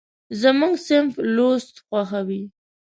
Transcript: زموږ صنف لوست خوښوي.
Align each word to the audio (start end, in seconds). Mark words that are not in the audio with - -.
زموږ 0.41 0.73
صنف 0.87 1.13
لوست 1.35 1.75
خوښوي. 1.87 2.43